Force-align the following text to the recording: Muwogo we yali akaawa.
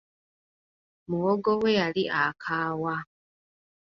Muwogo 1.07 1.51
we 1.61 1.69
yali 1.79 2.03
akaawa. 2.23 2.95